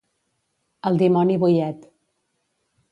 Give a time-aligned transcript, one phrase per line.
[0.91, 1.89] El dimoni boiet.